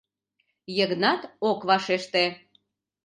Йыгнат 0.77 1.21
ок 1.49 1.59
вашеште. 1.69 2.25